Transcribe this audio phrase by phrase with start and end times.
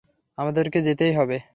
[0.37, 1.37] আমাদেরকে যেতেই হবে।